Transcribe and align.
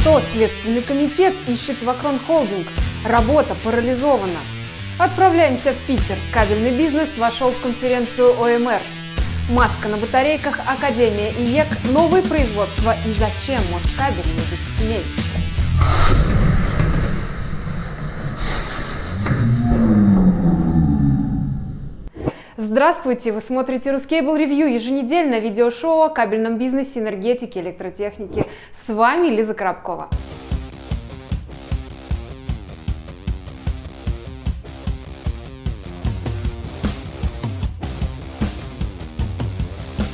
Что 0.00 0.22
Следственный 0.32 0.80
комитет 0.82 1.34
ищет 1.48 1.82
в 1.82 1.90
Акрон 1.90 2.20
Холдинг? 2.20 2.68
Работа 3.04 3.56
парализована. 3.64 4.38
Отправляемся 4.96 5.72
в 5.72 5.86
Питер. 5.86 6.16
Кабельный 6.32 6.70
бизнес 6.70 7.08
вошел 7.16 7.50
в 7.50 7.60
конференцию 7.60 8.38
OMR. 8.40 8.80
Маска 9.50 9.88
на 9.88 9.96
батарейках, 9.96 10.60
Академия 10.66 11.32
IEK, 11.32 11.66
новые 11.90 12.22
производства 12.22 12.94
и 13.06 13.12
зачем 13.12 13.60
Москабель 13.72 14.26
едет 14.26 14.60
в 14.78 16.37
Здравствуйте! 22.60 23.30
Вы 23.30 23.40
смотрите 23.40 23.92
RusCable 23.92 24.34
Review, 24.34 24.66
еженедельное 24.74 25.38
видеошоу 25.38 26.02
о 26.02 26.08
кабельном 26.08 26.58
бизнесе, 26.58 26.98
энергетике, 26.98 27.60
электротехнике. 27.60 28.46
С 28.84 28.92
вами 28.92 29.28
Лиза 29.28 29.54
Коробкова. 29.54 30.08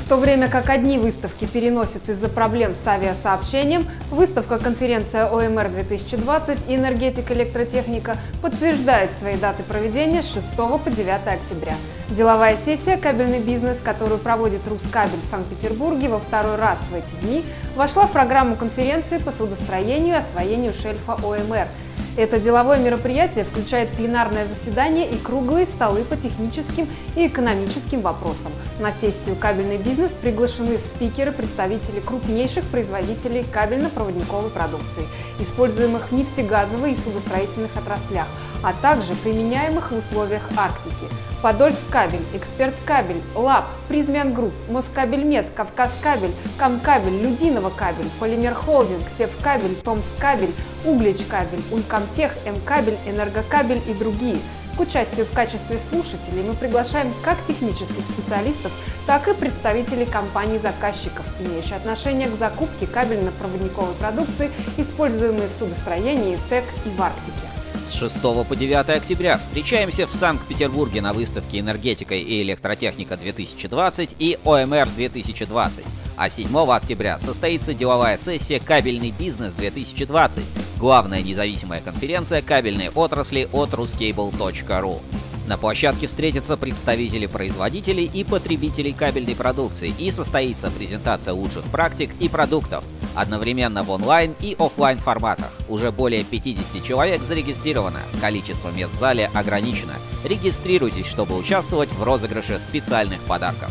В 0.04 0.06
то 0.06 0.18
время 0.18 0.48
как 0.48 0.68
одни 0.68 0.98
выставки 0.98 1.46
переносят 1.46 2.10
из-за 2.10 2.28
проблем 2.28 2.74
с 2.74 2.86
авиасообщением, 2.86 3.88
выставка 4.10 4.58
конференция 4.58 5.30
ОМР 5.30 5.70
2020 5.70 6.58
и 6.68 6.74
энергетика 6.76 7.32
электротехника 7.32 8.18
подтверждает 8.42 9.12
свои 9.12 9.36
даты 9.36 9.62
проведения 9.62 10.22
с 10.22 10.30
6 10.30 10.44
по 10.56 10.78
9 10.90 11.08
октября. 11.08 11.76
Деловая 12.10 12.58
сессия 12.66 12.98
«Кабельный 12.98 13.40
бизнес», 13.40 13.78
которую 13.82 14.18
проводит 14.18 14.68
Рускабель 14.68 15.22
в 15.22 15.30
Санкт-Петербурге 15.30 16.10
во 16.10 16.18
второй 16.18 16.56
раз 16.56 16.80
в 16.90 16.94
эти 16.94 17.24
дни, 17.24 17.42
вошла 17.74 18.06
в 18.06 18.12
программу 18.12 18.56
конференции 18.56 19.16
по 19.16 19.32
судостроению 19.32 20.16
и 20.16 20.18
освоению 20.18 20.74
шельфа 20.74 21.14
OMR– 21.14 21.68
это 22.16 22.38
деловое 22.38 22.78
мероприятие 22.78 23.44
включает 23.44 23.90
пленарное 23.90 24.46
заседание 24.46 25.10
и 25.10 25.16
круглые 25.16 25.66
столы 25.66 26.02
по 26.04 26.16
техническим 26.16 26.88
и 27.16 27.26
экономическим 27.26 28.00
вопросам. 28.00 28.52
На 28.78 28.92
сессию 28.92 29.36
«Кабельный 29.36 29.78
бизнес» 29.78 30.12
приглашены 30.12 30.78
спикеры, 30.78 31.32
представители 31.32 32.00
крупнейших 32.00 32.64
производителей 32.66 33.44
кабельно-проводниковой 33.50 34.50
продукции, 34.50 35.06
используемых 35.40 36.10
в 36.10 36.12
нефтегазовой 36.12 36.92
и 36.92 36.96
судостроительных 36.96 37.76
отраслях, 37.76 38.28
а 38.64 38.72
также 38.80 39.14
применяемых 39.14 39.92
в 39.92 39.98
условиях 39.98 40.42
Арктики. 40.56 41.12
Подольсккабель, 41.42 42.24
Эксперт-Кабель, 42.32 43.20
LAPP, 43.34 43.66
Prysmian 43.88 44.32
Group, 44.32 44.54
Москабельмет, 44.70 45.50
Кавказкабель, 45.54 46.32
Камкабель, 46.56 47.20
Людиновокабель, 47.20 48.08
Полимер 48.18 48.54
Холдинг, 48.54 49.04
Севкабель, 49.18 49.74
Томсккабель, 49.84 50.54
Углич 50.86 51.18
кабель, 51.28 51.62
Улькомтех, 51.70 52.32
М-кабель, 52.46 52.96
Энергокабель 53.06 53.82
и 53.86 53.92
другие. 53.92 54.38
К 54.76 54.80
участию 54.80 55.26
в 55.26 55.32
качестве 55.32 55.78
слушателей 55.90 56.42
мы 56.42 56.54
приглашаем 56.54 57.12
как 57.22 57.36
технических 57.46 58.04
специалистов, 58.10 58.72
так 59.06 59.28
и 59.28 59.34
представителей 59.34 60.06
компаний-заказчиков, 60.06 61.24
имеющих 61.38 61.76
отношение 61.76 62.28
к 62.28 62.38
закупке 62.38 62.86
кабельно-проводниковой 62.86 63.94
продукции, 63.94 64.50
используемой 64.78 65.46
в 65.46 65.58
судостроении, 65.58 66.38
ТЭК 66.48 66.64
и 66.86 66.88
в 66.88 67.00
Арктике. 67.00 67.53
С 67.88 67.94
6 67.94 68.20
по 68.20 68.56
9 68.56 68.88
октября 68.88 69.38
встречаемся 69.38 70.06
в 70.06 70.10
Санкт-Петербурге 70.10 71.02
на 71.02 71.12
выставке 71.12 71.60
«Энергетика 71.60 72.14
и 72.14 72.42
электротехника 72.42 73.14
2020» 73.14 74.16
и 74.18 74.38
«ОМР 74.44 74.88
2020». 74.96 75.84
А 76.16 76.30
7 76.30 76.56
октября 76.72 77.18
состоится 77.18 77.74
деловая 77.74 78.16
сессия 78.16 78.58
«Кабельный 78.58 79.10
бизнес 79.10 79.52
2020», 79.52 80.42
главная 80.78 81.22
независимая 81.22 81.80
конференция 81.80 82.40
кабельной 82.40 82.88
отрасли 82.88 83.48
от 83.52 83.70
ruscable.ru. 83.70 85.00
На 85.46 85.58
площадке 85.58 86.06
встретятся 86.06 86.56
представители 86.56 87.26
производителей 87.26 88.06
и 88.06 88.24
потребителей 88.24 88.92
кабельной 88.92 89.36
продукции 89.36 89.94
и 89.98 90.10
состоится 90.10 90.70
презентация 90.70 91.34
лучших 91.34 91.64
практик 91.64 92.10
и 92.18 92.30
продуктов, 92.30 92.82
одновременно 93.14 93.82
в 93.82 93.90
онлайн 93.90 94.34
и 94.40 94.56
офлайн 94.58 94.98
форматах. 94.98 95.52
Уже 95.68 95.92
более 95.92 96.24
50 96.24 96.82
человек 96.82 97.22
зарегистрировано, 97.22 98.00
количество 98.20 98.70
мест 98.70 98.94
в 98.94 98.98
зале 98.98 99.30
ограничено. 99.34 99.94
Регистрируйтесь, 100.24 101.06
чтобы 101.06 101.36
участвовать 101.36 101.92
в 101.92 102.02
розыгрыше 102.02 102.58
специальных 102.58 103.20
подарков. 103.20 103.70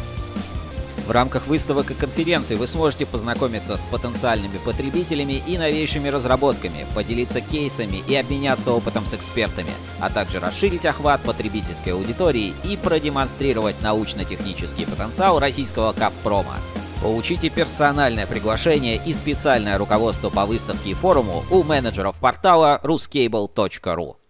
В 1.06 1.12
рамках 1.12 1.48
выставок 1.48 1.92
и 1.92 1.94
конференций 1.94 2.56
вы 2.56 2.66
сможете 2.66 3.06
познакомиться 3.06 3.76
с 3.76 3.82
потенциальными 3.82 4.58
потребителями 4.64 5.44
и 5.46 5.58
новейшими 5.58 6.08
разработками, 6.08 6.86
поделиться 6.96 7.42
кейсами 7.42 8.02
и 8.08 8.16
обменяться 8.16 8.72
опытом 8.72 9.06
с 9.06 9.14
экспертами, 9.14 9.72
а 10.00 10.10
также 10.10 10.40
расширить 10.40 10.86
охват 10.86 11.22
потребительской 11.22 11.92
аудитории 11.92 12.54
и 12.64 12.78
продемонстрировать 12.78 13.82
научно-технический 13.82 14.86
потенциал 14.86 15.40
российского 15.40 15.92
КАП-прома. 15.92 16.56
Получите 17.02 17.50
персональное 17.50 18.26
приглашение 18.26 18.96
и 19.06 19.14
специальное 19.14 19.78
руководство 19.78 20.30
по 20.30 20.46
выставке 20.46 20.92
и 20.92 20.94
форуму 20.94 21.44
у 21.52 21.64
менеджеров 21.64 22.16
портала 22.22 22.80
ruscable.ru. 22.82 24.23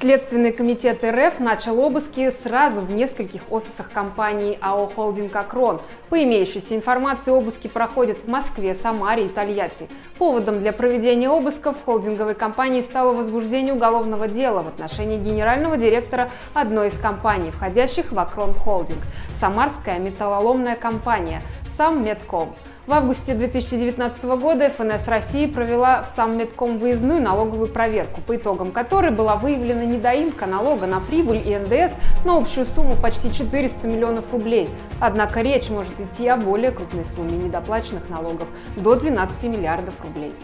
Следственный 0.00 0.50
комитет 0.50 1.04
РФ 1.04 1.38
начал 1.38 1.78
обыски 1.78 2.30
сразу 2.30 2.80
в 2.80 2.90
нескольких 2.90 3.42
офисах 3.50 3.92
компании 3.92 4.58
АО 4.60 4.88
«Холдинг 4.88 5.34
Акрон». 5.36 5.80
По 6.10 6.20
имеющейся 6.20 6.74
информации, 6.74 7.30
обыски 7.30 7.68
проходят 7.68 8.22
в 8.22 8.28
Москве, 8.28 8.74
Самаре 8.74 9.26
и 9.26 9.28
Тольятти. 9.28 9.88
Поводом 10.18 10.58
для 10.58 10.72
проведения 10.72 11.30
обысков 11.30 11.76
холдинговой 11.84 12.34
компании 12.34 12.80
стало 12.80 13.14
возбуждение 13.14 13.72
уголовного 13.72 14.26
дела 14.26 14.62
в 14.62 14.68
отношении 14.68 15.16
генерального 15.16 15.76
директора 15.76 16.28
одной 16.54 16.88
из 16.88 16.98
компаний, 16.98 17.52
входящих 17.52 18.10
в 18.10 18.18
Акрон 18.18 18.52
Холдинг– 18.52 18.98
Самарская 19.40 20.00
металлоломная 20.00 20.74
компания 20.74 21.42
«Сам 21.76 22.04
Медком». 22.04 22.56
В 22.86 22.92
августе 22.92 23.32
2019 23.32 24.24
года 24.24 24.68
ФНС 24.68 25.08
России 25.08 25.46
провела 25.46 26.02
в 26.02 26.06
сам 26.06 26.36
Медком 26.36 26.76
выездную 26.76 27.18
налоговую 27.18 27.68
проверку, 27.68 28.20
по 28.20 28.36
итогам 28.36 28.72
которой 28.72 29.10
была 29.10 29.36
выявлена 29.36 29.86
недоимка 29.86 30.44
налога 30.44 30.86
на 30.86 31.00
прибыль 31.00 31.42
и 31.48 31.56
НДС 31.56 31.94
на 32.26 32.36
общую 32.36 32.66
сумму 32.66 32.94
почти 32.94 33.32
400 33.32 33.88
миллионов 33.88 34.30
рублей. 34.32 34.68
Однако 35.00 35.40
речь 35.40 35.70
может 35.70 35.98
идти 35.98 36.28
о 36.28 36.36
более 36.36 36.72
крупной 36.72 37.06
сумме 37.06 37.38
недоплаченных 37.38 38.10
налогов– 38.10 38.48
до 38.76 38.96
12 38.96 39.44
миллиардов 39.44 39.94
рублей. 40.02 40.34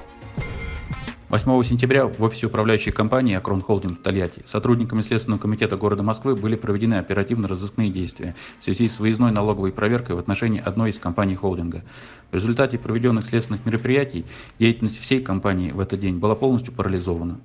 8 1.30 1.62
сентября 1.62 2.06
в 2.06 2.20
офисе 2.24 2.48
управляющей 2.48 2.90
компании 2.90 3.36
«Акрон 3.36 3.62
Холдинг» 3.62 4.00
в 4.00 4.02
Тольятти 4.02 4.42
сотрудниками 4.46 5.00
Следственного 5.00 5.40
комитета 5.40 5.76
города 5.76 6.02
Москвы 6.02 6.34
были 6.34 6.56
проведены 6.56 6.94
оперативно-розыскные 6.94 7.88
действия 7.88 8.34
в 8.58 8.64
связи 8.64 8.88
с 8.88 8.98
выездной 8.98 9.30
налоговой 9.30 9.70
проверкой 9.70 10.16
в 10.16 10.18
отношении 10.18 10.60
одной 10.60 10.90
из 10.90 10.98
компаний 10.98 11.36
холдинга. 11.36 11.84
В 12.32 12.34
результате 12.34 12.78
проведенных 12.78 13.26
следственных 13.26 13.64
мероприятий 13.64 14.26
деятельность 14.58 14.98
всей 14.98 15.20
компании 15.20 15.70
в 15.70 15.78
этот 15.78 16.00
день 16.00 16.18
была 16.18 16.34
полностью 16.34 16.74
парализована. 16.74 17.38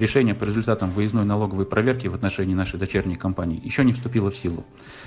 Решение 0.00 0.34
по 0.34 0.42
результатам 0.42 0.90
выездной 0.90 1.24
налоговой 1.24 1.64
проверки 1.64 2.08
в 2.08 2.16
отношении 2.16 2.54
нашей 2.54 2.80
дочерней 2.80 3.14
компании 3.14 3.60
еще 3.64 3.84
не 3.84 3.92
вступило 3.92 4.32
в 4.32 4.36
силу. 4.36 4.64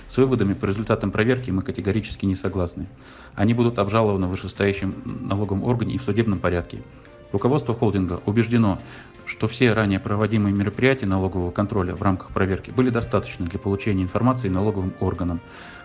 С 0.08 0.16
выводами 0.16 0.54
по 0.54 0.64
результатам 0.64 1.12
проверки 1.12 1.52
мы 1.52 1.64
категорически 1.64 2.26
не 2.26 2.36
согласны. 2.36 2.88
Они 3.36 3.54
будут 3.54 3.78
обжалованы 3.78 4.28
в 4.28 4.30
вышестоящем 4.30 4.96
налоговом 5.04 5.66
органе 5.66 5.96
и 5.96 5.98
в 5.98 6.04
судебном 6.04 6.40
порядке. 6.40 6.80
Руководство 7.32 7.74
холдинга 7.74 8.22
убеждено, 8.26 8.80
что 9.26 9.48
все 9.48 9.74
ранее 9.74 10.00
проводимые 10.00 10.54
мероприятия 10.54 11.06
налогового 11.06 11.52
контроля 11.52 11.96
в 11.96 12.02
рамках 12.02 12.32
проверки 12.32 12.72
были 12.72 12.90
достаточны 12.90 13.46
для 13.46 13.60
получения 13.60 14.04
информации 14.04 14.50
налоговым 14.50 14.94
органам. 15.00 15.40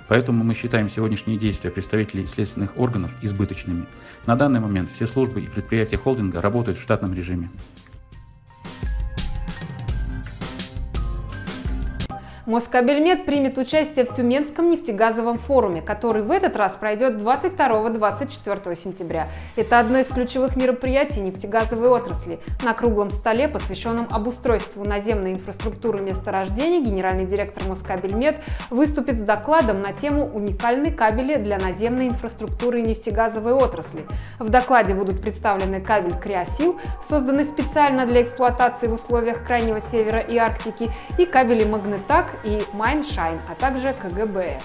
Поэтому 0.08 0.44
мы 0.44 0.54
считаем 0.54 0.88
сегодняшние 0.88 1.38
действия 1.38 1.70
представителей 1.70 2.26
следственных 2.26 2.76
органов 2.76 3.14
избыточными. 3.22 3.86
На 4.26 4.36
данный 4.36 4.60
момент 4.60 4.90
все 4.90 5.06
службы 5.06 5.40
и 5.40 5.48
предприятия 5.48 5.96
холдинга 5.96 6.41
работают 6.41 6.78
в 6.78 6.82
штатном 6.82 7.15
режиме. 7.15 7.50
Москабельмет 12.47 13.27
примет 13.27 13.59
участие 13.59 14.04
в 14.04 14.15
Тюменском 14.15 14.71
нефтегазовом 14.71 15.37
форуме, 15.41 15.83
который 15.83 16.22
в 16.22 16.31
этот 16.31 16.54
раз 16.54 16.75
пройдет 16.75 17.15
22-24 17.15 18.77
сентября. 18.77 19.28
Это 19.57 19.81
одно 19.81 19.98
из 19.98 20.07
ключевых 20.07 20.54
мероприятий 20.54 21.19
нефтегазовой 21.19 21.89
отрасли. 21.89 22.39
На 22.63 22.72
круглом 22.72 23.10
столе, 23.10 23.48
посвященном 23.48 24.07
обустройству 24.10 24.84
наземной 24.84 25.33
инфраструктуры 25.33 26.01
месторождений, 26.01 26.84
генеральный 26.84 27.27
директор 27.27 27.65
Москабельмет 27.65 28.41
выступит 28.71 29.16
с 29.16 29.22
докладом 29.22 29.83
на 29.83 29.93
тему 29.93 30.31
уникальной 30.33 30.93
кабели 30.93 31.34
для 31.43 31.59
наземной 31.59 32.07
инфраструктуры 32.07 32.81
нефтегазовой 32.81 33.54
отрасли. 33.54 34.07
В 34.39 34.51
докладе 34.51 34.95
будут 34.95 35.21
представлены 35.21 35.81
кабель 35.81 36.16
Криосил, 36.16 36.78
созданный 37.09 37.45
специально 37.45 38.07
для 38.07 38.22
эксплуатации 38.22 38.87
в 38.87 38.93
условиях 38.93 39.45
Крайнего 39.45 39.81
Севера 39.81 40.21
и 40.21 40.37
Арктики, 40.37 40.93
и 41.19 41.27
кабели 41.27 41.65
Магнетак 41.65 42.35
и 42.44 42.60
MineShine, 42.72 43.41
а 43.50 43.54
также 43.54 43.92
КГБ. 43.92 44.59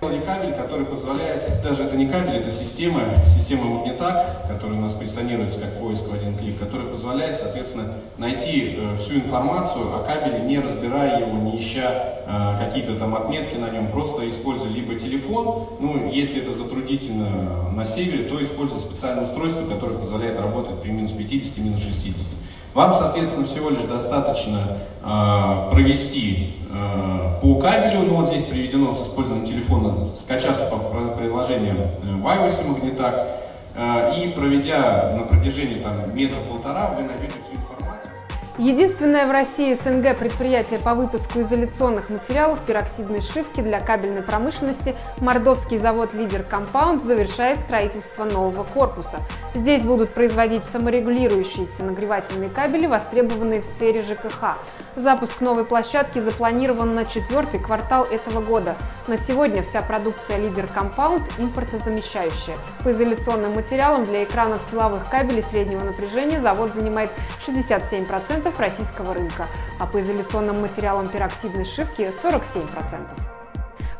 кабель, 0.00 0.54
который 0.54 0.84
позволяет, 0.84 1.62
даже 1.62 1.84
это 1.84 1.96
не 1.96 2.06
кабель, 2.06 2.36
это 2.36 2.50
система, 2.50 3.00
система 3.26 3.64
Магнетак, 3.64 4.46
которая 4.48 4.78
у 4.78 4.82
нас 4.82 4.92
позиционируется 4.92 5.60
как 5.60 5.80
поиск 5.80 6.08
в 6.08 6.14
один 6.14 6.36
клик, 6.36 6.58
которая 6.58 6.88
позволяет, 6.88 7.38
соответственно, 7.38 7.94
найти 8.18 8.76
э, 8.78 8.96
всю 8.96 9.16
информацию 9.16 9.94
о 9.94 10.04
кабеле, 10.04 10.40
не 10.40 10.60
разбирая 10.60 11.20
его, 11.20 11.38
не 11.38 11.58
ища 11.58 12.22
э, 12.26 12.64
какие-то 12.64 12.98
там 12.98 13.14
отметки 13.14 13.56
на 13.56 13.70
нем, 13.70 13.90
просто 13.90 14.28
используя 14.28 14.70
либо 14.70 14.96
телефон, 14.96 15.68
ну, 15.80 16.10
если 16.10 16.42
это 16.42 16.52
затруднительно 16.52 17.70
на 17.70 17.84
севере, 17.84 18.24
то 18.24 18.40
используя 18.42 18.78
специальное 18.78 19.24
устройство, 19.24 19.66
которое 19.66 19.98
позволяет 19.98 20.38
работать 20.38 20.80
при 20.82 20.90
минус 20.90 21.12
50, 21.12 21.58
минус 21.58 21.82
60. 21.82 22.46
Вам, 22.76 22.92
соответственно, 22.92 23.46
всего 23.46 23.70
лишь 23.70 23.84
достаточно 23.84 24.60
э, 25.02 25.70
провести 25.70 26.56
э, 26.70 27.40
по 27.40 27.54
кабелю, 27.54 28.02
ну 28.02 28.16
вот 28.16 28.28
здесь 28.28 28.44
приведено 28.44 28.92
с 28.92 29.00
использованием 29.02 29.46
телефона, 29.46 30.06
скачать 30.14 30.66
приложение 30.66 31.78
э, 31.78 32.06
iOS 32.22 32.68
Магнетак, 32.68 33.28
э, 33.74 34.12
и 34.18 34.28
проведя 34.28 35.14
на 35.16 35.22
протяжении 35.22 35.76
там, 35.76 36.14
метра-полтора, 36.14 36.90
вы 36.90 37.04
найдете. 37.04 37.55
Единственное 38.58 39.26
в 39.26 39.30
России 39.30 39.74
СНГ 39.74 40.16
предприятие 40.16 40.78
по 40.78 40.94
выпуску 40.94 41.40
изоляционных 41.40 42.08
материалов 42.08 42.58
пероксидной 42.60 43.20
сшивки 43.20 43.60
для 43.60 43.80
кабельной 43.80 44.22
промышленности 44.22 44.94
Мордовский 45.18 45.76
завод 45.76 46.14
«Лидер 46.14 46.42
Компаунд» 46.42 47.02
завершает 47.02 47.58
строительство 47.58 48.24
нового 48.24 48.64
корпуса. 48.64 49.18
Здесь 49.54 49.82
будут 49.82 50.14
производить 50.14 50.64
саморегулирующиеся 50.72 51.84
нагревательные 51.84 52.48
кабели, 52.48 52.86
востребованные 52.86 53.60
в 53.60 53.64
сфере 53.64 54.00
ЖКХ. 54.00 54.56
Запуск 54.96 55.42
новой 55.42 55.66
площадки 55.66 56.20
запланирован 56.20 56.94
на 56.94 57.04
четвертый 57.04 57.60
квартал 57.60 58.04
этого 58.04 58.40
года. 58.40 58.76
На 59.08 59.18
сегодня 59.18 59.62
вся 59.62 59.82
продукция 59.82 60.38
«Лидер 60.38 60.66
Компаунд» 60.66 61.22
импортозамещающая. 61.36 62.56
По 62.82 62.92
изоляционным 62.92 63.54
материалам 63.54 64.06
для 64.06 64.24
экранов 64.24 64.62
силовых 64.70 65.10
кабелей 65.10 65.42
среднего 65.42 65.84
напряжения 65.84 66.40
завод 66.40 66.72
занимает 66.74 67.10
67% 67.46 68.54
российского 68.58 69.12
рынка, 69.12 69.44
а 69.78 69.86
по 69.86 70.00
изоляционным 70.00 70.62
материалам 70.62 71.08
пероксидной 71.08 71.66
шивки 71.66 72.10
47%. 72.22 73.35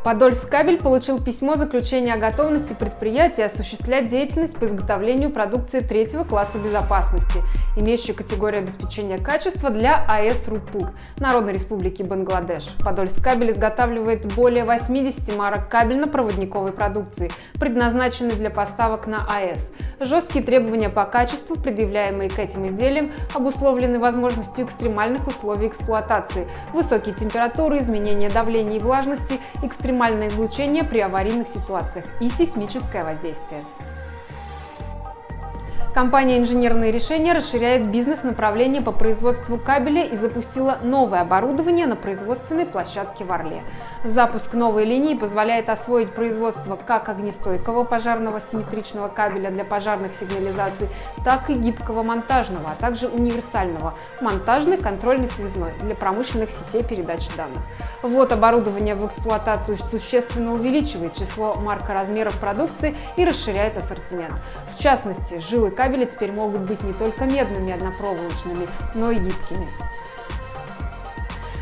Подольскабель 0.07 0.79
получил 0.79 1.21
письмо 1.21 1.57
заключения 1.57 2.15
о 2.15 2.17
готовности 2.17 2.75
предприятия 2.75 3.47
осуществлять 3.47 4.07
деятельность 4.07 4.57
по 4.57 4.65
изготовлению 4.65 5.31
продукции 5.31 5.81
третьего 5.81 6.23
класса 6.23 6.59
безопасности, 6.59 7.41
имеющей 7.77 8.13
категорию 8.13 8.61
обеспечения 8.61 9.19
качества 9.19 9.69
для 9.69 10.05
АЭС 10.07 10.47
РУПУР 10.47 10.93
Народной 11.17 11.55
Республики 11.55 12.05
Бангладеш. 12.05 12.69
Подольскабель 12.85 13.51
изготавливает 13.51 14.33
более 14.37 14.65
80 14.65 15.37
марок 15.37 15.69
кабельно-проводниковой 15.69 16.71
продукции, 16.71 17.33
предназначенной 17.59 18.37
для 18.37 18.51
поставок 18.51 19.09
на 19.09 19.27
АЭС. 19.29 19.73
Жесткие 19.99 20.45
требования 20.45 20.89
по 20.89 21.05
качеству, 21.05 21.57
предъявляемые 21.57 22.31
к 22.31 22.39
этим 22.39 22.69
изделиям, 22.69 23.11
обусловлены 23.35 23.99
возможностью 23.99 24.67
экстремальных 24.67 25.27
условий 25.27 25.67
эксплуатации, 25.67 26.47
высокие 26.73 27.13
температуры, 27.13 27.81
изменения 27.81 28.31
давления 28.31 28.77
и 28.77 28.81
влажности, 28.81 29.41
экстремальные 29.65 29.96
экстремальное 29.97 30.29
излучение 30.29 30.85
при 30.85 30.99
аварийных 30.99 31.49
ситуациях 31.49 32.05
и 32.21 32.29
сейсмическое 32.29 33.03
воздействие. 33.03 33.65
Компания 35.97 36.37
«Инженерные 36.37 36.93
решения» 36.93 37.33
расширяет 37.33 37.87
бизнес-направление 37.87 38.83
по 38.83 38.93
производству 38.93 39.57
кабеля 39.57 40.05
и 40.05 40.15
запустила 40.15 40.77
новое 40.83 41.23
оборудование 41.23 41.87
на 41.87 41.97
производственной 41.97 42.67
площадке 42.67 43.25
в 43.25 43.33
Орле. 43.33 43.63
Запуск 44.05 44.53
новой 44.53 44.85
линии 44.85 45.15
позволяет 45.15 45.71
освоить 45.71 46.13
производство 46.13 46.77
как 46.77 47.09
огнестойкого 47.09 47.85
пожарного 47.85 48.43
симметричного 48.43 49.09
кабеля 49.09 49.51
для 49.51 49.65
пожарных 49.65 50.13
сигнализаций, 50.13 50.89
так 51.25 51.49
и 51.49 51.55
гибкого 51.55 52.03
монтажного, 52.03 52.73
а 52.73 52.75
также 52.79 53.09
универсального 53.09 53.95
монтажный 54.21 54.77
контрольный 54.77 55.29
связной 55.29 55.73
для 55.81 55.95
промышленных 55.95 56.51
сетей 56.51 56.85
передачи 56.85 57.31
данных. 57.39 57.63
Вот 58.03 58.33
оборудование 58.33 58.97
в 58.97 59.07
эксплуатацию 59.07 59.79
существенно 59.79 60.53
увеличивает 60.53 61.15
число 61.15 61.55
маркоразмеров 61.55 62.39
продукции 62.39 62.95
и 63.17 63.25
расширяет 63.25 63.79
ассортимент. 63.79 64.35
В 64.77 64.83
частности, 64.83 65.39
жилы 65.39 65.71
кабеля 65.71 65.86
кабели 65.87 66.05
теперь 66.05 66.33
могут 66.33 66.63
быть 66.63 66.83
не 66.83 66.93
только 66.93 67.27
медными 67.27 67.73
однопроволочными, 67.73 68.67
но 68.95 69.13
и 69.13 69.19
гибкими. 69.19 69.69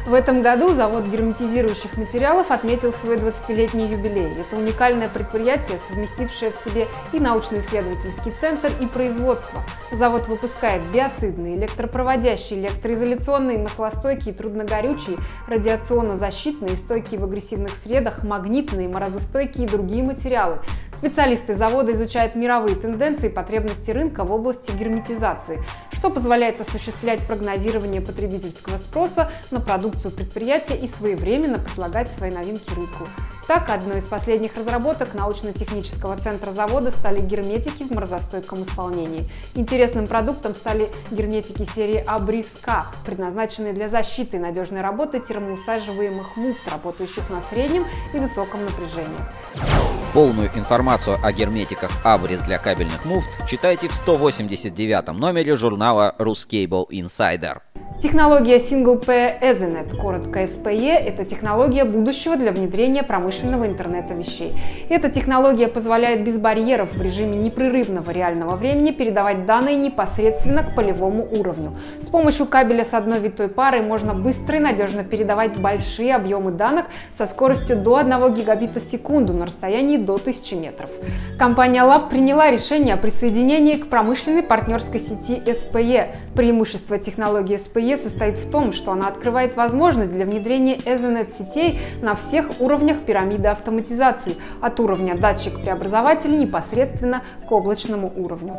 В 0.07 0.13
этом 0.13 0.43
году 0.43 0.69
завод 0.75 1.07
герметизирующих 1.07 1.97
материалов 1.97 2.51
отметил 2.51 2.93
свой 2.93 3.17
20-летний 3.17 3.87
юбилей. 3.87 4.33
Это 4.39 4.57
уникальное 4.57 5.09
предприятие, 5.09 5.79
совместившее 5.89 6.53
в 6.53 6.57
себе 6.57 6.87
и 7.13 7.21
научно-исследовательский 7.21 8.33
центр, 8.39 8.71
и 8.81 8.87
производство. 8.87 9.63
Завод 9.93 10.29
выпускает 10.29 10.83
биоцидные, 10.93 11.57
электропроводящие, 11.57 12.61
электроизоляционные, 12.61 13.59
маслостойкие, 13.59 14.35
трудногорючие, 14.35 15.17
радиационно-защитные, 15.49 16.77
стойкие 16.77 17.21
в 17.21 17.25
агрессивных 17.25 17.73
средах, 17.73 18.25
магнитные, 18.25 18.89
морозостойкие 18.89 19.67
и 19.67 19.71
другие 19.71 20.03
материалы. 20.03 20.59
Специалисты 20.99 21.55
завода 21.55 21.93
изучают 21.93 22.35
мировые 22.35 22.77
тенденции 22.77 23.29
и 23.29 23.33
потребности 23.33 23.91
рынка 23.91 24.25
в 24.25 24.33
области 24.33 24.71
герметизации, 24.71 25.63
что 25.93 26.11
позволяет 26.11 26.61
осуществлять 26.61 27.21
прогнозирование 27.21 28.01
потребительского 28.01 28.79
спроса 28.79 29.31
на 29.51 29.61
продукцию 29.61 30.13
предприятия 30.13 30.77
и 30.77 30.89
своевременно 30.89 31.59
предлагать 31.59 32.11
свои 32.11 32.31
новинки 32.31 32.73
рынку. 32.75 33.07
Так, 33.47 33.69
одной 33.69 33.99
из 33.99 34.05
последних 34.05 34.57
разработок 34.57 35.13
научно-технического 35.13 36.17
центра 36.17 36.53
завода 36.53 36.91
стали 36.91 37.21
герметики 37.21 37.83
в 37.83 37.91
морозостойком 37.91 38.63
исполнении. 38.63 39.29
Интересным 39.55 40.07
продуктом 40.07 40.55
стали 40.55 40.89
герметики 41.11 41.69
серии 41.75 42.03
Абриска, 42.07 42.87
предназначенные 43.05 43.75
для 43.75 43.91
защиты 43.91 44.39
и 44.39 44.41
надежной 44.41 44.81
работы 44.81 45.21
термоусаживаемых 45.21 46.37
муфт, 46.37 46.67
работающих 46.71 47.29
на 47.29 47.43
среднем 47.43 47.85
и 48.15 48.19
высоком 48.19 48.65
напряжении. 48.65 49.74
Полную 50.15 50.47
информацию 50.55 51.19
о 51.25 51.33
герметиках 51.33 51.91
Абрис 52.05 52.39
для 52.43 52.59
кабельных 52.59 53.05
муфт 53.05 53.29
читайте 53.49 53.89
в 53.89 53.95
189 53.97 55.09
номере 55.09 55.57
журнала 55.57 56.15
Ruscable 56.21 56.87
Insider. 56.89 57.63
Технология 58.01 58.57
Single 58.59 59.03
P 59.03 59.39
Ethernet, 59.41 59.97
коротко 59.97 60.43
SPE, 60.43 60.91
это 60.91 61.25
технология 61.25 61.85
будущего 61.85 62.37
для 62.37 62.51
внедрения 62.51 63.05
промышленного 63.05 63.67
интернета 63.67 64.15
вещей. 64.15 64.53
Эта 64.91 65.09
технология 65.09 65.69
позволяет 65.69 66.25
без 66.25 66.39
барьеров 66.39 66.93
в 66.93 67.01
режиме 67.01 67.37
непрерывного 67.37 68.11
реального 68.11 68.57
времени 68.57 68.91
передавать 68.91 69.47
данные 69.47 69.77
непосредственно 69.77 70.65
к 70.65 70.75
полевому 70.75 71.27
уровню. 71.31 71.77
С 72.03 72.07
помощью 72.07 72.47
кабеля 72.47 72.85
с 72.85 72.95
одной 72.95 73.21
витой 73.21 73.49
парой 73.49 73.81
можно 73.83 74.13
быстро 74.13 74.59
и 74.59 74.61
надежно 74.61 75.05
передавать 75.05 75.57
большие 75.57 76.15
объемы 76.15 76.51
данных 76.51 76.87
со 77.17 77.27
скоростью 77.27 77.77
до 77.77 77.97
1 77.97 78.35
гигабита 78.35 78.81
в 78.81 78.85
секунду 78.85 79.33
на 79.33 79.47
расстоянии 79.47 79.99
до 79.99 80.17
1000 80.17 80.57
метров. 80.57 80.91
Компания 81.39 81.83
Lab 81.83 82.11
приняла 82.11 82.51
решение 82.51 82.95
о 82.95 82.99
присоединении 82.99 83.77
к 83.77 83.87
промышленной 83.87 84.43
партнерской 84.43 85.01
сети 85.01 85.41
SPE. 85.47 86.09
Преимущество 86.35 86.99
технологии 86.99 87.57
SPE 87.57 87.84
состоит 87.97 88.39
в 88.39 88.51
том, 88.51 88.73
что 88.73 88.93
она 88.93 89.09
открывает 89.09 89.57
возможность 89.57 90.13
для 90.13 90.25
внедрения 90.25 90.77
Ethernet-сетей 90.77 91.79
на 92.01 92.15
всех 92.15 92.61
уровнях 92.61 93.01
пирамиды 93.01 93.49
автоматизации, 93.49 94.37
от 94.61 94.81
уровня 94.81 95.15
датчик-преобразователь 95.15 96.37
непосредственно 96.39 97.23
к 97.47 97.53
облачному 97.53 98.13
уровню. 98.17 98.57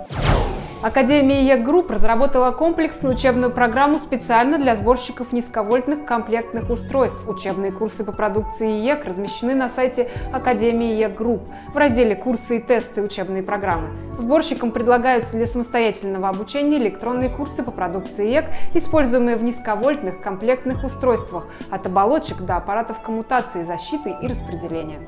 Академия 0.81 1.41
ЕГ 1.41 1.89
разработала 1.89 2.51
комплексную 2.51 3.15
учебную 3.15 3.51
программу 3.51 3.97
специально 3.97 4.59
для 4.59 4.75
сборщиков 4.75 5.31
низковольтных 5.31 6.05
комплектных 6.05 6.69
устройств. 6.69 7.27
Учебные 7.27 7.71
курсы 7.71 8.03
по 8.03 8.11
продукции 8.11 8.81
ЕГ 8.81 9.05
размещены 9.05 9.55
на 9.55 9.69
сайте 9.69 10.11
Академии 10.31 10.95
ЕГ 10.95 11.19
в 11.19 11.77
разделе 11.77 12.15
«Курсы 12.15 12.57
и 12.57 12.61
тесты. 12.61 13.01
Учебные 13.01 13.41
программы». 13.41 13.87
Сборщикам 14.19 14.71
предлагаются 14.71 15.35
для 15.35 15.47
самостоятельного 15.47 16.29
обучения 16.29 16.77
электронные 16.77 17.29
курсы 17.29 17.63
по 17.63 17.71
продукции 17.71 18.29
ЕГ, 18.29 18.45
используемые 18.73 19.37
в 19.37 19.43
низковольтных 19.43 20.21
комплектных 20.21 20.83
устройствах 20.83 21.47
от 21.71 21.85
оболочек 21.87 22.41
до 22.41 22.57
аппаратов 22.57 23.01
коммутации, 23.01 23.63
защиты 23.63 24.13
и 24.21 24.27
распределения. 24.27 24.99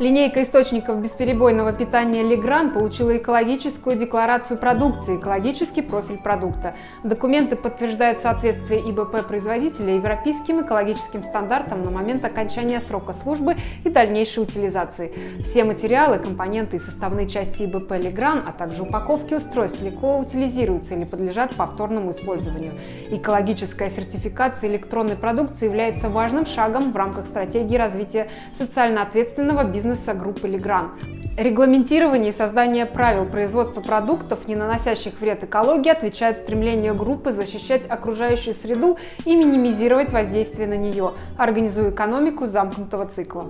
Линейка 0.00 0.42
источников 0.44 1.02
бесперебойного 1.02 1.74
питания 1.74 2.22
Легран 2.22 2.72
получила 2.72 3.18
экологическую 3.18 3.96
декларацию 3.96 4.56
продукции, 4.56 5.18
экологический 5.18 5.82
профиль 5.82 6.16
продукта. 6.16 6.74
Документы 7.04 7.54
подтверждают 7.54 8.18
соответствие 8.18 8.80
ИБП 8.90 9.28
производителя 9.28 9.96
европейским 9.96 10.62
экологическим 10.62 11.22
стандартам 11.22 11.84
на 11.84 11.90
момент 11.90 12.24
окончания 12.24 12.80
срока 12.80 13.12
службы 13.12 13.56
и 13.84 13.90
дальнейшей 13.90 14.42
утилизации. 14.42 15.12
Все 15.44 15.64
материалы, 15.64 16.18
компоненты 16.18 16.76
и 16.76 16.80
составные 16.80 17.28
части 17.28 17.64
ИБП 17.64 17.92
Легран, 18.02 18.42
а 18.46 18.52
также 18.52 18.84
упаковки 18.84 19.34
устройств 19.34 19.82
легко 19.82 20.16
утилизируются 20.16 20.94
или 20.94 21.04
подлежат 21.04 21.54
повторному 21.56 22.12
использованию. 22.12 22.72
Экологическая 23.10 23.90
сертификация 23.90 24.70
электронной 24.70 25.16
продукции 25.16 25.66
является 25.66 26.08
важным 26.08 26.46
шагом 26.46 26.90
в 26.90 26.96
рамках 26.96 27.26
стратегии 27.26 27.76
развития 27.76 28.30
социально 28.56 29.02
ответственного 29.02 29.64
бизнеса 29.64 29.89
бизнеса 29.90 30.14
группы 30.14 30.46
Легран. 30.46 30.92
Регламентирование 31.36 32.30
и 32.30 32.34
создание 32.34 32.86
правил 32.86 33.24
производства 33.24 33.80
продуктов, 33.80 34.46
не 34.46 34.56
наносящих 34.56 35.20
вред 35.20 35.44
экологии, 35.44 35.90
отвечает 35.90 36.38
стремлению 36.38 36.94
группы 36.94 37.32
защищать 37.32 37.82
окружающую 37.88 38.54
среду 38.54 38.98
и 39.24 39.34
минимизировать 39.34 40.12
воздействие 40.12 40.68
на 40.68 40.76
нее, 40.76 41.12
организуя 41.36 41.90
экономику 41.90 42.46
замкнутого 42.46 43.06
цикла. 43.06 43.46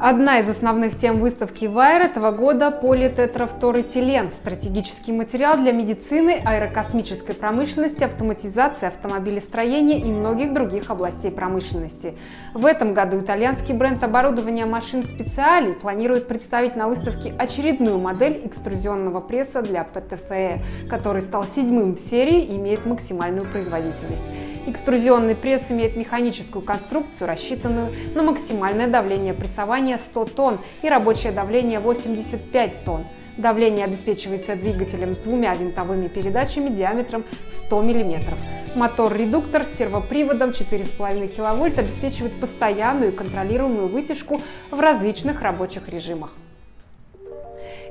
Одна 0.00 0.38
из 0.38 0.48
основных 0.48 0.96
тем 0.96 1.18
выставки 1.18 1.64
Вайр 1.64 2.02
этого 2.02 2.30
года– 2.30 2.70
политетрафторэтилен– 2.82 4.30
стратегический 4.32 5.10
материал 5.10 5.56
для 5.56 5.72
медицины, 5.72 6.40
аэрокосмической 6.44 7.34
промышленности, 7.34 8.04
автоматизации, 8.04 8.86
автомобилестроения 8.86 9.98
и 9.98 10.04
многих 10.04 10.52
других 10.52 10.88
областей 10.92 11.32
промышленности. 11.32 12.16
В 12.54 12.64
этом 12.64 12.94
году 12.94 13.18
итальянский 13.18 13.74
бренд 13.74 14.04
оборудования 14.04 14.66
машин 14.66 15.02
специалей 15.02 15.72
планирует 15.72 16.28
представить 16.28 16.76
на 16.76 16.86
выставке 16.86 17.34
очередную 17.36 17.98
модель 17.98 18.40
экструзионного 18.44 19.18
пресса 19.18 19.62
для 19.62 19.82
ПТФЭ, 19.82 20.60
который 20.88 21.22
стал 21.22 21.42
седьмым 21.42 21.96
в 21.96 21.98
серии 21.98 22.44
и 22.44 22.54
имеет 22.54 22.86
максимальную 22.86 23.48
производительность. 23.48 24.22
Экструзионный 24.68 25.34
пресс 25.34 25.70
имеет 25.70 25.96
механическую 25.96 26.60
конструкцию, 26.60 27.26
рассчитанную 27.26 27.90
на 28.14 28.22
максимальное 28.22 28.86
давление 28.86 29.32
прессования 29.32 29.96
100 29.96 30.24
тонн 30.26 30.58
и 30.82 30.90
рабочее 30.90 31.32
давление 31.32 31.80
85 31.80 32.84
тонн. 32.84 33.06
Давление 33.38 33.86
обеспечивается 33.86 34.56
двигателем 34.56 35.14
с 35.14 35.18
двумя 35.18 35.54
винтовыми 35.54 36.08
передачами 36.08 36.68
диаметром 36.68 37.24
100 37.50 37.80
мм. 37.80 38.36
Мотор-редуктор 38.74 39.64
с 39.64 39.78
сервоприводом 39.78 40.50
4,5 40.50 41.28
кВт 41.28 41.78
обеспечивает 41.78 42.38
постоянную 42.38 43.12
и 43.12 43.16
контролируемую 43.16 43.88
вытяжку 43.88 44.42
в 44.70 44.78
различных 44.78 45.40
рабочих 45.40 45.88
режимах. 45.88 46.32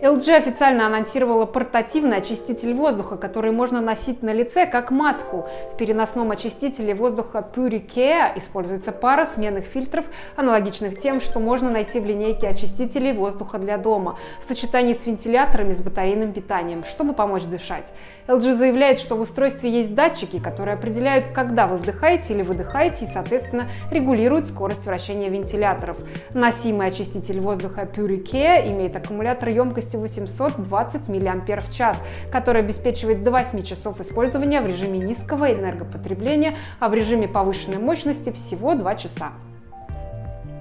LG 0.02 0.36
официально 0.36 0.86
анонсировала 0.86 1.48
портативный 1.48 2.18
очиститель 2.18 2.74
воздуха, 2.76 3.18
который 3.18 3.52
можно 3.52 3.82
носить 3.82 4.22
на 4.22 4.32
лице 4.32 4.68
как 4.68 4.92
маску. 4.92 5.48
В 5.74 5.78
переносном 5.78 6.30
очистителе 6.30 6.94
воздуха 6.94 7.44
Puricare 7.56 8.38
используется 8.38 8.92
пара 8.92 9.26
сменных 9.26 9.66
фильтров, 9.66 10.06
аналогичных 10.36 11.00
тем, 11.00 11.20
что 11.20 11.40
можно 11.40 11.72
найти 11.72 12.00
в 12.00 12.06
линейке 12.06 12.48
очистителей 12.48 13.12
воздуха 13.12 13.58
для 13.58 13.78
дома, 13.80 14.18
в 14.40 14.48
сочетании 14.48 14.94
с 14.94 15.08
вентиляторами 15.08 15.74
с 15.74 15.82
батарейным 15.82 16.32
питанием, 16.32 16.84
чтобы 16.84 17.14
помочь 17.14 17.44
дышать. 17.44 17.92
LG 18.28 18.56
заявляет, 18.56 19.00
что 19.00 19.16
в 19.16 19.22
устройстве 19.22 19.72
есть 19.72 19.96
датчики, 19.96 20.38
которые 20.38 20.76
определяют, 20.76 21.30
когда 21.30 21.66
вы 21.66 21.78
вдыхаете 21.78 22.34
или 22.34 22.44
выдыхаете 22.44 23.06
и, 23.06 23.08
соответственно, 23.08 23.68
регулируют 23.90 24.46
скорость 24.46 24.86
вращения 24.86 25.30
вентиляторов. 25.30 25.98
Носимый 26.34 26.88
очиститель 26.88 27.40
воздуха 27.40 27.82
Puricare 27.92 28.68
имеет 28.68 28.96
аккумулятор 28.96 29.50
емкостью 29.50 29.87
емкостью 29.94 30.02
820 30.02 31.10
мАч, 31.10 31.98
который 32.32 32.62
обеспечивает 32.62 33.24
до 33.24 33.32
8 33.32 33.64
часов 33.64 34.00
использования 34.02 34.62
в 34.62 34.68
режиме 34.68 35.00
низкого 35.00 35.52
энергопотребления, 35.52 36.56
а 36.80 36.90
в 36.90 36.94
режиме 36.94 37.28
повышенной 37.28 37.78
мощности 37.78 38.32
всего 38.32 38.76
2 38.76 38.96
часа. 38.96 39.32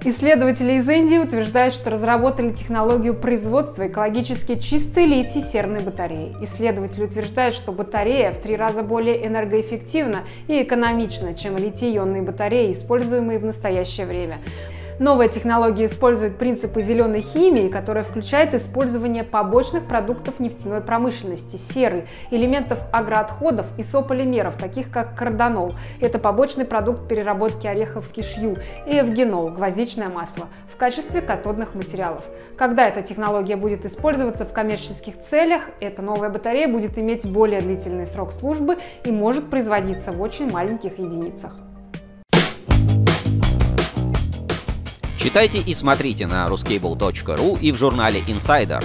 Исследователи 0.03 0.73
из 0.73 0.87
Индии 0.87 1.17
утверждают, 1.17 1.73
что 1.73 1.89
разработали 1.89 2.53
технологию 2.53 3.13
производства 3.13 3.87
экологически 3.87 4.57
чистой 4.57 5.05
литий-серной 5.05 5.81
батареи. 5.81 6.35
Исследователи 6.41 7.03
утверждают, 7.03 7.55
что 7.55 7.71
батарея 7.71 8.31
в 8.31 8.37
три 8.37 8.55
раза 8.55 8.83
более 8.83 9.25
энергоэффективна 9.25 10.19
и 10.47 10.61
экономична, 10.61 11.33
чем 11.33 11.57
литий-ионные 11.57 12.21
батареи, 12.21 12.71
используемые 12.71 13.39
в 13.39 13.43
настоящее 13.43 14.05
время. 14.05 14.37
Новая 14.99 15.27
технология 15.29 15.85
использует 15.85 16.39
принципы 16.39 16.81
зеленой 16.81 17.21
химии, 17.21 17.67
которая 17.67 18.03
включает 18.03 18.55
использование 18.55 19.23
побочных 19.23 19.85
продуктов 19.85 20.39
нефтяной 20.39 20.81
промышленности, 20.81 21.57
серы, 21.57 22.07
элементов 22.31 22.79
агроотходов 22.91 23.67
и 23.77 23.83
сополимеров, 23.83 24.57
таких 24.57 24.89
как 24.89 25.15
карданол. 25.15 25.75
Это 26.01 26.17
побочный 26.17 26.65
продукт 26.65 27.07
переработки 27.07 27.67
орехов 27.67 28.09
кишью 28.09 28.57
и 28.87 28.99
эвгенол, 28.99 29.49
гвоздичное 29.49 30.09
масло, 30.09 30.47
в 30.73 30.77
качестве 30.77 31.21
катодных 31.21 31.75
материалов. 31.75 32.23
Когда 32.57 32.87
эта 32.87 33.03
технология 33.03 33.55
будет 33.55 33.85
использоваться 33.85 34.45
в 34.45 34.51
коммерческих 34.51 35.19
целях, 35.19 35.69
эта 35.79 36.01
новая 36.01 36.29
батарея 36.29 36.67
будет 36.67 36.97
иметь 36.97 37.31
более 37.31 37.61
длительный 37.61 38.07
срок 38.07 38.31
службы 38.31 38.79
и 39.03 39.11
может 39.11 39.51
производиться 39.51 40.11
в 40.11 40.19
очень 40.23 40.51
маленьких 40.51 40.97
единицах. 40.97 41.66
Читайте 45.27 45.59
и 45.59 45.73
смотрите 45.73 46.25
на 46.25 46.47
ruscable.ru 46.47 47.59
и 47.59 47.73
в 47.73 47.75
журнале 47.75 48.21
Insider. 48.21 48.81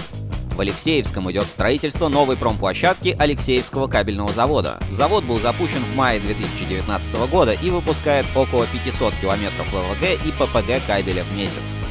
В 0.57 0.61
Алексеевском 0.61 1.31
идет 1.31 1.47
строительство 1.47 2.09
новой 2.09 2.37
промплощадки 2.37 3.15
Алексеевского 3.17 3.87
кабельного 3.87 4.33
завода. 4.33 4.83
Завод 4.91 5.23
был 5.23 5.39
запущен 5.39 5.79
в 5.79 5.97
мае 5.97 6.19
2019 6.19 7.31
года 7.31 7.53
и 7.53 7.71
выпускает 7.71 8.27
около 8.35 8.67
500 8.67 9.15
километров 9.21 9.73
ЛВГ 9.73 10.19
и 10.27 10.33
ППГ 10.33 10.85
кабеля 10.85 11.23
в 11.23 11.37
месяц. 11.37 11.82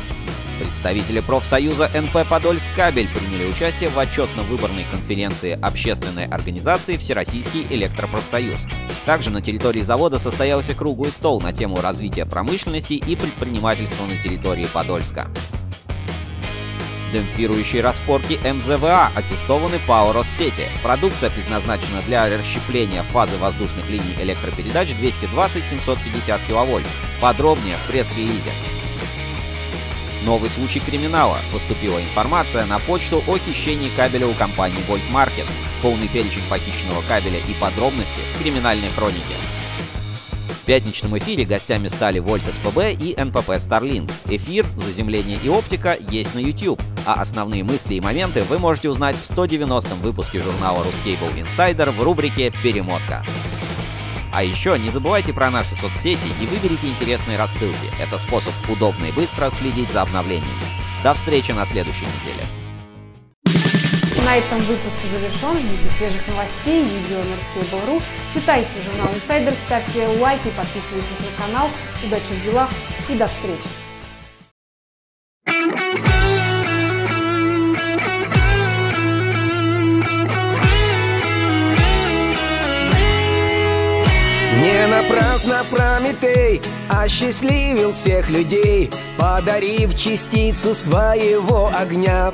Представители 0.81 1.19
профсоюза 1.19 1.91
НП 1.93 2.27
«Подольскабель» 2.27 3.07
приняли 3.07 3.47
участие 3.47 3.89
в 3.89 3.99
отчетно-выборной 3.99 4.83
конференции 4.89 5.51
общественной 5.61 6.25
организации 6.25 6.97
«Всероссийский 6.97 7.67
электропрофсоюз». 7.69 8.57
Также 9.05 9.29
на 9.29 9.43
территории 9.43 9.81
завода 9.81 10.17
состоялся 10.17 10.73
круглый 10.73 11.11
стол 11.11 11.39
на 11.39 11.53
тему 11.53 11.79
развития 11.81 12.25
промышленности 12.25 12.93
и 12.93 13.15
предпринимательства 13.15 14.07
на 14.07 14.17
территории 14.23 14.65
Подольска. 14.73 15.27
Демпфирующие 17.13 17.83
распорки 17.83 18.39
МЗВА 18.43 19.11
аттестованы 19.13 19.77
ПАО 19.87 20.13
Россети. 20.13 20.65
Продукция 20.81 21.29
предназначена 21.29 22.01
для 22.07 22.25
расщепления 22.25 23.03
фазы 23.03 23.37
воздушных 23.37 23.87
линий 23.87 24.15
электропередач 24.19 24.89
220-750 24.99 26.39
кВт. 26.47 26.87
Подробнее 27.21 27.75
в 27.77 27.91
пресс-релизе. 27.91 28.70
Новый 30.23 30.49
случай 30.51 30.79
криминала. 30.79 31.37
Поступила 31.51 31.99
информация 31.99 32.65
на 32.65 32.79
почту 32.79 33.23
о 33.27 33.37
хищении 33.37 33.89
кабеля 33.95 34.27
у 34.27 34.33
компании 34.33 34.77
Volt 34.87 35.01
Market. 35.11 35.47
Полный 35.81 36.07
перечень 36.07 36.43
похищенного 36.49 37.01
кабеля 37.07 37.39
и 37.39 37.53
подробности 37.59 38.21
в 38.35 38.41
криминальной 38.43 38.89
хронике. 38.89 39.35
В 40.49 40.65
пятничном 40.65 41.17
эфире 41.17 41.43
гостями 41.43 41.87
стали 41.87 42.19
Вольт 42.19 42.43
СПБ 42.43 42.93
и 42.93 43.15
НПП 43.19 43.49
Starlink. 43.49 44.11
Эфир, 44.27 44.67
заземление 44.77 45.39
и 45.43 45.49
оптика 45.49 45.97
есть 45.99 46.35
на 46.35 46.39
YouTube, 46.39 46.79
а 47.03 47.13
основные 47.13 47.63
мысли 47.63 47.95
и 47.95 47.99
моменты 47.99 48.43
вы 48.43 48.59
можете 48.59 48.89
узнать 48.89 49.15
в 49.15 49.27
190-м 49.27 50.01
выпуске 50.01 50.39
журнала 50.39 50.83
Ruscable 50.83 51.43
Insider 51.43 51.89
в 51.89 52.01
рубрике 52.03 52.53
«Перемотка». 52.61 53.25
А 54.31 54.43
еще 54.43 54.79
не 54.79 54.89
забывайте 54.89 55.33
про 55.33 55.51
наши 55.51 55.75
соцсети 55.75 56.33
и 56.41 56.45
выберите 56.45 56.87
интересные 56.87 57.37
рассылки. 57.37 57.77
Это 57.99 58.17
способ 58.17 58.53
удобно 58.69 59.05
и 59.05 59.11
быстро 59.11 59.49
следить 59.51 59.91
за 59.91 60.03
обновлениями. 60.03 60.49
До 61.03 61.13
встречи 61.13 61.51
на 61.51 61.65
следующей 61.65 62.05
неделе. 62.05 62.47
На 64.23 64.37
этом 64.37 64.59
выпуск 64.59 64.95
завершен. 65.11 65.57
Ждите 65.57 65.95
свежих 65.97 66.27
новостей, 66.27 66.83
видео 66.85 67.17
на 67.17 67.35
Ruskable.ru. 67.35 68.01
Читайте 68.33 68.69
журнал 68.85 69.09
Insider, 69.13 69.53
ставьте 69.65 70.07
лайки, 70.19 70.49
подписывайтесь 70.55 71.19
на 71.19 71.45
канал. 71.45 71.69
Удачи 72.03 72.31
в 72.31 72.43
делах 72.43 72.69
и 73.09 73.15
до 73.15 73.27
встречи! 73.27 73.80
Не 84.61 84.85
напрасно 84.85 85.63
Прометей 85.71 86.61
осчастливил 86.87 87.93
всех 87.93 88.29
людей, 88.29 88.91
Подарив 89.17 89.95
частицу 89.95 90.75
своего 90.75 91.71
огня. 91.75 92.31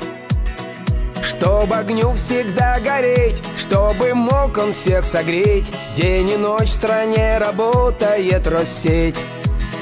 Чтоб 1.22 1.72
огню 1.72 2.12
всегда 2.16 2.80
гореть, 2.80 3.42
чтобы 3.56 4.12
мог 4.12 4.58
он 4.58 4.74
всех 4.74 5.06
согреть, 5.06 5.72
День 5.96 6.28
и 6.28 6.36
ночь 6.36 6.68
в 6.68 6.74
стране 6.74 7.38
работает 7.38 8.46
Россеть. 8.46 9.16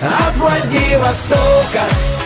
От 0.00 0.36
Владивостока 0.36 1.82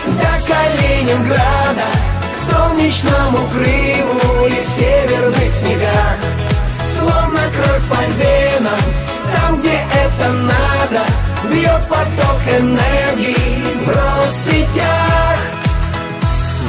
до 0.07 0.53
Калининграда 0.53 1.87
К 2.31 2.53
солнечному 2.53 3.39
крылу 3.51 4.47
и 4.49 4.61
в 4.61 4.65
северных 4.67 5.51
снегах 5.51 6.17
Словно 6.95 7.39
кровь 7.55 7.89
по 7.89 8.03
венам, 8.03 8.79
там, 9.35 9.61
где 9.61 9.81
это 9.93 10.33
надо. 10.33 11.07
Бьет 11.51 11.87
поток 11.89 12.41
энергии 12.59 13.85
в 13.85 13.89
Россетях. 13.89 15.39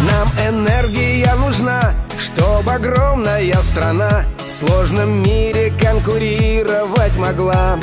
Нам 0.10 0.28
энергия 0.48 1.34
нужна, 1.36 1.94
чтобы 2.18 2.72
огромная 2.72 3.54
страна 3.64 4.24
В 4.38 4.52
сложном 4.52 5.22
мире 5.24 5.72
конкурировать 5.82 7.16
могла. 7.18 7.78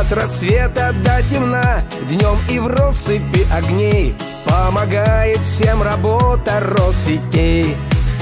От 0.00 0.12
рассвета 0.12 0.92
до 1.04 1.22
темна, 1.30 1.84
днем 2.08 2.36
и 2.50 2.58
в 2.58 2.66
россыпи 2.66 3.46
огней 3.52 4.16
Помогает 4.44 5.38
всем 5.38 5.82
работа 5.82 6.60
Россетей. 6.60 7.76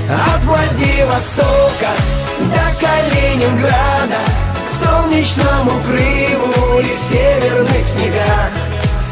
От 0.08 0.42
Владивостока 0.44 1.90
до 2.38 2.86
Калининграда 2.86 4.45
солнечному 4.76 5.70
крылу 5.82 6.80
и 6.80 6.94
в 6.94 6.98
северных 6.98 7.84
снегах. 7.84 8.50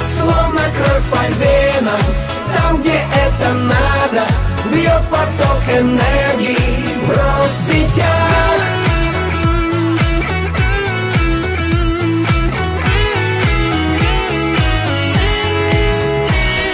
Словно 0.07 0.61
кровь 0.77 1.05
по 1.11 1.25
венам, 1.41 2.01
там, 2.57 2.81
где 2.81 2.93
это 2.93 3.53
надо 3.53 4.27
Бьет 4.73 5.03
поток 5.11 5.63
энергии 5.69 6.57
в 7.07 7.11
Россетях. 7.11 8.35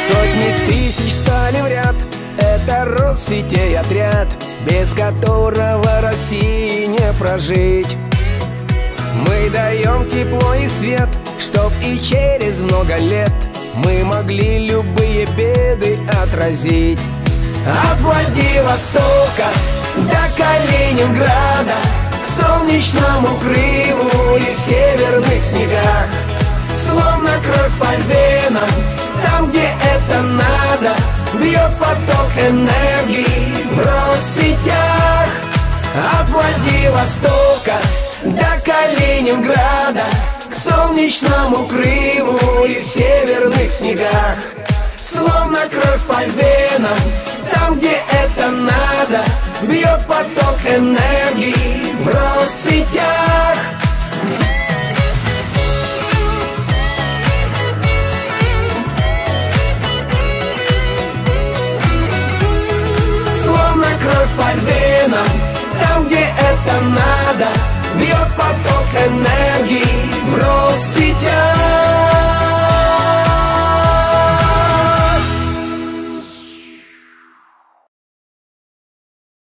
Сотни 0.09 0.67
тысяч 0.67 1.15
стали 1.15 1.61
в 1.61 1.69
ряд 1.69 1.95
Это 2.39 2.85
Россетей 2.85 3.79
отряд 3.79 4.27
Без 4.69 4.91
которого 4.91 6.01
России 6.01 6.87
не 6.87 7.13
прожить 7.19 7.97
Мы 9.41 9.49
даем 9.49 10.07
тепло 10.07 10.55
и 10.55 10.69
свет 10.69 11.09
Чтоб 11.39 11.73
и 11.83 11.99
через 11.99 12.61
много 12.61 12.97
лет 12.97 13.33
Мы 13.77 14.05
могли 14.05 14.67
любые 14.67 15.25
беды 15.35 15.99
отразить. 16.23 17.01
От 17.67 17.99
Владивостока 18.01 19.49
до 19.97 20.43
Калининграда 20.43 21.79
К 22.23 22.43
солнечному 22.43 23.29
крылу 23.41 24.37
и 24.37 24.53
в 24.53 24.59
северных 24.59 25.43
снегах. 25.43 26.09
Словно 26.77 27.31
кровь 27.43 27.79
по 27.79 27.95
венам 27.95 28.69
там, 29.25 29.51
где 29.51 29.71
это 29.83 30.21
надо 30.21 30.97
Бьет 31.41 31.79
поток 31.79 32.31
энергии 32.37 33.55
в 33.73 33.79
Россетях 33.79 35.31
От 35.95 36.29
Владивостока 36.29 38.00
до 38.25 38.61
Калининграда 38.65 40.05
К 40.49 40.55
солнечному 40.55 41.67
крылу 41.67 42.65
и 42.65 42.79
в 42.79 42.83
северных 42.83 43.71
снегах. 43.71 44.39
Словно 44.97 45.69
кровь 45.69 46.03
по 46.07 46.23
венам 46.25 46.99
Там, 47.53 47.79
где 47.79 47.99
это 48.13 48.51
надо 48.51 49.25
Бьет 49.63 50.07
поток 50.07 50.59
энергии 50.67 51.10